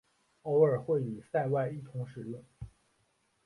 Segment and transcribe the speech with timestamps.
[0.41, 2.43] 偶尔会与塞外一同使用。